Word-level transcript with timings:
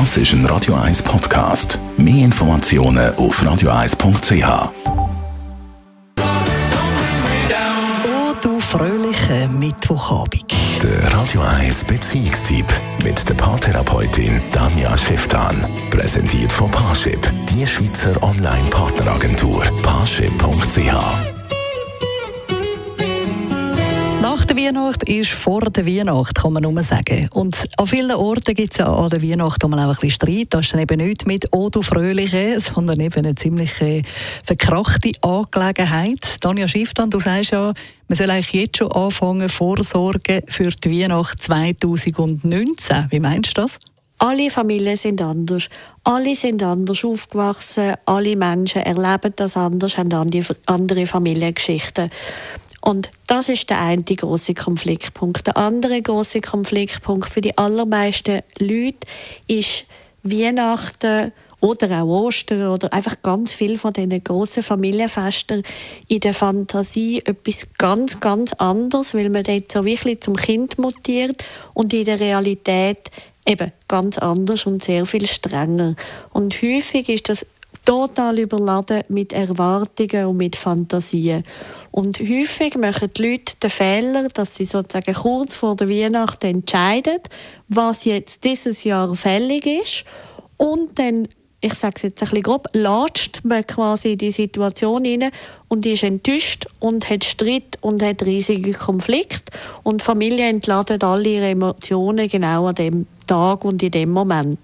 Das 0.00 0.16
ist 0.16 0.32
ein 0.32 0.44
Radio 0.46 0.74
1 0.74 1.04
Podcast. 1.04 1.78
Mehr 1.96 2.24
Informationen 2.24 3.14
auf 3.14 3.40
radio1.ch. 3.40 4.72
Oh, 8.04 8.34
du 8.42 8.58
fröhliche 8.58 9.48
Mittwochabend. 9.48 10.52
Der 10.82 11.12
Radio 11.12 11.42
1 11.42 11.84
Beziehungstyp 11.84 12.66
mit 13.04 13.28
der 13.28 13.34
Paartherapeutin 13.34 14.42
Danja 14.50 14.98
Schifftan. 14.98 15.64
Präsentiert 15.92 16.52
von 16.52 16.68
Paarship, 16.72 17.20
die 17.50 17.64
Schweizer 17.64 18.20
Online-Partneragentur. 18.20 19.62
Paarship.ch 19.84 21.33
Weihnacht 24.64 25.02
ist 25.02 25.30
vor 25.30 25.60
der 25.60 25.86
Weihnacht, 25.86 26.36
kann 26.36 26.54
man 26.54 26.62
nur 26.62 26.82
sagen. 26.82 27.28
Und 27.34 27.66
an 27.76 27.86
vielen 27.86 28.12
Orten 28.12 28.54
gibt 28.54 28.72
es 28.72 28.78
ja 28.78 28.86
an 28.86 29.10
der 29.10 29.20
Weihnacht 29.20 29.62
auch 29.62 29.70
ein 29.70 29.88
bisschen 29.88 30.10
Streit. 30.10 30.46
Das 30.50 30.62
ist 30.62 30.72
dann 30.72 30.80
eben 30.80 31.06
nicht 31.06 31.26
mit 31.26 31.46
«Oh, 31.52 31.68
du 31.68 31.82
Fröhliche», 31.82 32.58
sondern 32.60 32.98
eben 32.98 33.14
eine 33.14 33.34
ziemlich 33.34 33.78
äh, 33.82 34.00
verkrachte 34.42 35.12
Angelegenheit. 35.20 36.40
Tanja 36.40 36.66
Schifftan, 36.66 37.10
du 37.10 37.20
sagst 37.20 37.50
ja, 37.50 37.74
man 38.08 38.16
soll 38.16 38.30
eigentlich 38.30 38.52
jetzt 38.54 38.78
schon 38.78 38.90
anfangen, 38.92 39.50
vorsorgen 39.50 40.40
für 40.48 40.70
die 40.70 41.02
Weihnacht 41.02 41.42
2019. 41.42 43.08
Wie 43.10 43.20
meinst 43.20 43.58
du 43.58 43.62
das? 43.62 43.78
Alle 44.16 44.48
Familien 44.48 44.96
sind 44.96 45.20
anders. 45.20 45.68
Alle 46.04 46.34
sind 46.34 46.62
anders 46.62 47.04
aufgewachsen. 47.04 47.96
Alle 48.06 48.36
Menschen 48.36 48.80
erleben 48.80 49.34
das 49.36 49.58
anders, 49.58 49.98
haben 49.98 50.30
andere 50.66 51.06
Familiengeschichten. 51.06 52.10
Und 52.84 53.10
das 53.28 53.48
ist 53.48 53.70
der 53.70 53.80
eine 53.80 54.02
große 54.02 54.52
Konfliktpunkt. 54.52 55.46
Der 55.46 55.56
andere 55.56 56.02
große 56.02 56.42
Konfliktpunkt 56.42 57.30
für 57.30 57.40
die 57.40 57.56
allermeisten 57.56 58.42
Leute 58.58 59.06
ist 59.46 59.86
Weihnachten 60.22 61.32
oder 61.60 62.02
auch 62.02 62.26
Ostern 62.26 62.68
oder 62.68 62.92
einfach 62.92 63.22
ganz 63.22 63.54
viel 63.54 63.78
von 63.78 63.94
diesen 63.94 64.22
grossen 64.22 64.62
Familienfesten 64.62 65.62
in 66.08 66.20
der 66.20 66.34
Fantasie 66.34 67.22
etwas 67.24 67.68
ganz, 67.78 68.20
ganz 68.20 68.52
anderes, 68.52 69.14
weil 69.14 69.30
man 69.30 69.44
dort 69.44 69.72
so 69.72 69.86
wirklich 69.86 70.20
zum 70.20 70.36
Kind 70.36 70.76
mutiert 70.76 71.42
und 71.72 71.94
in 71.94 72.04
der 72.04 72.20
Realität 72.20 73.10
eben 73.46 73.72
ganz 73.88 74.18
anders 74.18 74.66
und 74.66 74.84
sehr 74.84 75.06
viel 75.06 75.26
strenger. 75.26 75.96
Und 76.34 76.54
häufig 76.60 77.08
ist 77.08 77.30
das 77.30 77.46
total 77.84 78.38
überladen 78.38 79.02
mit 79.08 79.32
Erwartungen 79.32 80.26
und 80.26 80.36
mit 80.36 80.56
Fantasien. 80.56 81.44
Und 81.90 82.18
häufig 82.18 82.76
machen 82.76 83.10
die 83.16 83.30
Leute 83.30 83.56
den 83.62 83.70
Fehler, 83.70 84.28
dass 84.28 84.56
sie 84.56 84.64
sozusagen 84.64 85.14
kurz 85.14 85.54
vor 85.54 85.76
der 85.76 85.88
Weihnacht 85.88 86.42
entscheiden, 86.44 87.20
was 87.68 88.04
jetzt 88.04 88.44
dieses 88.44 88.84
Jahr 88.84 89.14
fällig 89.14 89.66
ist 89.66 90.04
und 90.56 90.98
dann 90.98 91.28
ich 91.64 91.72
sage 91.72 91.94
es 91.96 92.02
jetzt 92.02 92.22
ein 92.22 92.28
bisschen 92.28 92.42
grob, 92.42 92.68
latscht 92.74 93.40
man 93.42 93.66
quasi 93.66 94.12
in 94.12 94.18
die 94.18 94.30
Situation 94.30 95.02
hinein 95.06 95.30
und 95.68 95.86
ist 95.86 96.02
enttäuscht 96.02 96.66
und 96.78 97.08
hat 97.08 97.24
Streit 97.24 97.78
und 97.80 98.02
hat 98.02 98.22
riesige 98.22 98.74
Konflikte 98.74 99.50
und 99.82 100.02
Familie 100.02 100.46
entladen 100.46 101.02
alle 101.02 101.26
ihre 101.26 101.48
Emotionen 101.48 102.28
genau 102.28 102.66
an 102.66 102.74
dem 102.74 103.06
Tag 103.26 103.64
und 103.64 103.82
in 103.82 103.92
dem 103.92 104.10
Moment. 104.10 104.58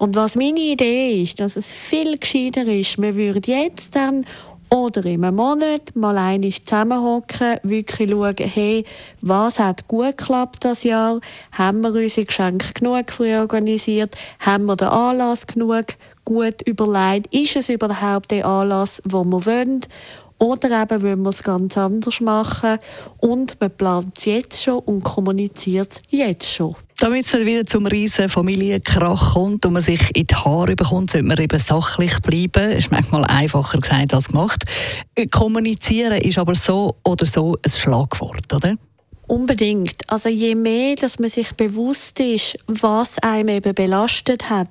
Und 0.00 0.16
was 0.16 0.34
meine 0.34 0.58
Idee 0.58 1.20
ist, 1.20 1.40
dass 1.40 1.56
es 1.56 1.70
viel 1.70 2.16
gescheiter 2.16 2.62
ist, 2.62 2.96
man 2.96 3.16
würde 3.16 3.52
jetzt 3.52 3.94
dann 3.94 4.24
oder 4.70 5.04
in 5.04 5.22
einem 5.22 5.36
Monat 5.36 5.94
mal 5.94 6.16
einmal 6.16 6.52
zusammenhocken, 6.52 7.58
wirklich 7.64 8.10
schauen, 8.10 8.34
hey, 8.38 8.86
was 9.20 9.58
hat 9.58 9.86
gut 9.88 10.16
geklappt 10.16 10.64
das 10.64 10.84
Jahr? 10.84 11.20
Haben 11.52 11.82
wir 11.82 11.92
unsere 11.92 12.24
Geschenke 12.24 12.72
genug 12.72 13.12
früh 13.12 13.36
organisiert? 13.36 14.16
Haben 14.38 14.64
wir 14.64 14.76
den 14.76 14.88
Anlass 14.88 15.46
genug 15.46 15.84
gut 16.24 16.62
überlegt? 16.62 17.26
Ist 17.34 17.56
es 17.56 17.68
überhaupt 17.68 18.30
der 18.30 18.46
Anlass, 18.46 19.02
den 19.04 19.28
wir 19.28 19.44
wollen? 19.44 19.80
Oder 20.38 20.80
eben 20.80 21.02
wollen 21.02 21.22
wir 21.24 21.28
es 21.28 21.42
ganz 21.42 21.76
anders 21.76 22.22
machen 22.22 22.78
und 23.18 23.60
man 23.60 23.70
plant 23.70 24.16
es 24.16 24.24
jetzt 24.24 24.62
schon 24.62 24.78
und 24.78 25.04
kommuniziert 25.04 25.92
es 25.92 26.02
jetzt 26.08 26.50
schon. 26.50 26.74
Damit 27.00 27.24
es 27.24 27.32
wieder 27.32 27.64
zum 27.64 27.86
riesen 27.86 28.28
Familienkrach 28.28 29.32
kommt 29.32 29.64
und 29.64 29.72
man 29.72 29.80
sich 29.80 30.14
in 30.14 30.26
die 30.26 30.34
Haare 30.34 30.76
bekommt, 30.76 31.10
sollte 31.10 31.26
man 31.26 31.38
eben 31.38 31.58
sachlich 31.58 32.20
bleiben. 32.20 32.72
Ist 32.72 32.90
manchmal 32.90 33.24
einfacher 33.24 33.78
gesagt 33.80 34.12
als 34.12 34.28
gemacht. 34.28 34.64
Kommunizieren 35.30 36.20
ist 36.20 36.36
aber 36.36 36.54
so 36.54 36.98
oder 37.02 37.24
so 37.24 37.56
ein 37.64 37.70
Schlagwort, 37.70 38.52
oder? 38.52 38.76
Unbedingt. 39.30 40.02
Also 40.08 40.28
je 40.28 40.56
mehr, 40.56 40.96
dass 40.96 41.20
man 41.20 41.30
sich 41.30 41.52
bewusst 41.52 42.18
ist, 42.18 42.58
was 42.66 43.16
einem 43.20 43.50
eben 43.50 43.76
belastet 43.76 44.50
hat, 44.50 44.66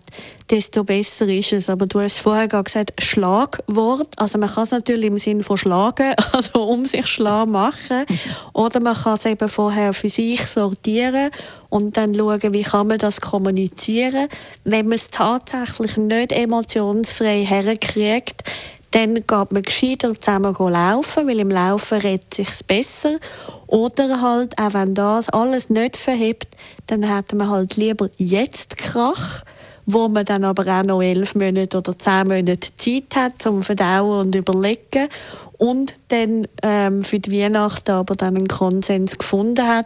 desto 0.50 0.84
besser 0.84 1.30
ist 1.30 1.54
es. 1.54 1.70
Aber 1.70 1.86
du 1.86 2.02
hast 2.02 2.20
vorher 2.20 2.50
gesagt, 2.50 2.92
Schlagwort. 3.02 4.10
Also 4.18 4.38
man 4.38 4.50
kann 4.50 4.66
es 4.66 4.72
natürlich 4.72 5.06
im 5.06 5.18
Sinn 5.18 5.44
von 5.44 5.56
schlagen, 5.56 6.14
also 6.34 6.62
um 6.64 6.84
sich 6.84 7.08
schlau 7.08 7.46
machen. 7.46 8.04
Oder 8.52 8.82
man 8.82 8.96
kann 8.96 9.14
es 9.14 9.26
eben 9.26 9.48
vorher 9.48 9.94
für 9.94 10.10
sich 10.10 10.46
sortieren 10.46 11.32
und 11.70 11.96
dann 11.96 12.14
schauen, 12.14 12.52
wie 12.52 12.64
kann 12.64 12.88
man 12.88 12.98
das 12.98 13.22
kommunizieren. 13.22 14.28
Wenn 14.66 14.88
man 14.88 14.96
es 14.98 15.08
tatsächlich 15.08 15.96
nicht 15.96 16.34
emotionsfrei 16.34 17.46
herkriegt, 17.46 18.44
dann 18.92 19.16
geht 19.16 19.52
man 19.52 19.62
gescheiter 19.62 20.20
zusammen 20.20 20.54
laufen, 20.54 21.28
weil 21.28 21.40
im 21.40 21.52
Laufen 21.52 22.00
redet 22.00 22.34
sich 22.34 22.50
besser. 22.68 23.20
Oder 23.70 24.20
halt, 24.20 24.58
auch 24.58 24.74
wenn 24.74 24.96
das 24.96 25.30
alles 25.30 25.70
nicht 25.70 25.96
verhebt, 25.96 26.48
dann 26.88 27.04
hätte 27.04 27.36
man 27.36 27.52
halt 27.52 27.76
lieber 27.76 28.10
jetzt 28.18 28.78
Krach, 28.78 29.44
wo 29.86 30.08
man 30.08 30.26
dann 30.26 30.44
aber 30.44 30.66
auch 30.66 30.84
noch 30.84 31.04
elf 31.04 31.36
Monate 31.36 31.78
oder 31.78 31.98
zehn 31.98 32.28
Monate 32.28 32.76
Zeit 32.78 33.16
hat 33.16 33.34
zum 33.40 33.62
Verdauen 33.62 34.22
und 34.22 34.36
Überlegen 34.36 35.08
und 35.60 35.94
dann 36.08 36.48
ähm, 36.64 37.04
für 37.04 37.20
die 37.20 37.32
Weihnachten 37.32 37.92
aber 37.92 38.16
dann 38.16 38.38
einen 38.38 38.48
Konsens 38.48 39.20
gefunden 39.20 39.68
hat 39.68 39.86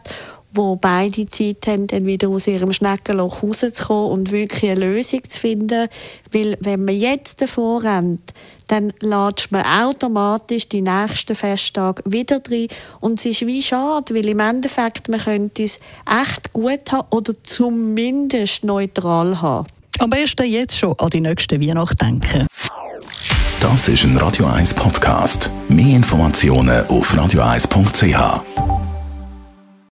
wo 0.53 0.75
beide 0.75 1.27
Zeit 1.27 1.67
haben, 1.67 1.87
dann 1.87 2.05
wieder 2.05 2.29
aus 2.29 2.47
ihrem 2.47 2.73
Schneckenloch 2.73 3.43
rauszukommen 3.43 4.11
und 4.11 4.31
wirklich 4.31 4.71
eine 4.71 4.81
Lösung 4.81 5.23
zu 5.27 5.39
finden. 5.39 5.87
Weil 6.31 6.57
wenn 6.61 6.85
man 6.85 6.95
jetzt 6.95 7.41
davor 7.41 7.83
rennt, 7.83 8.33
dann 8.67 8.93
latscht 8.99 9.51
man 9.51 9.65
automatisch 9.65 10.69
die 10.69 10.81
nächsten 10.81 11.35
Festtage 11.35 12.01
wieder 12.05 12.39
drin. 12.39 12.67
Und 12.99 13.19
es 13.19 13.25
ist 13.25 13.45
wie 13.45 13.61
schade, 13.61 14.13
weil 14.13 14.27
im 14.27 14.39
Endeffekt 14.39 15.09
man 15.09 15.19
könnte 15.19 15.63
es 15.63 15.79
echt 16.09 16.53
gut 16.53 16.91
haben 16.91 17.07
oder 17.09 17.33
zumindest 17.43 18.63
neutral 18.63 19.41
haben. 19.41 19.67
Am 19.99 20.09
besten 20.09 20.47
jetzt 20.47 20.77
schon 20.77 20.97
an 20.99 21.09
die 21.09 21.21
nächste 21.21 21.61
Weihnacht 21.61 22.01
denken. 22.01 22.47
Das 23.59 23.87
ist 23.87 24.03
ein 24.03 24.17
Radio 24.17 24.47
1 24.47 24.73
Podcast. 24.73 25.49
Mehr 25.69 25.95
Informationen 25.95 26.85
auf 26.87 27.13
radio1.ch. 27.13 28.72